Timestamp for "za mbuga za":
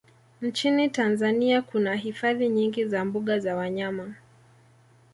2.85-3.55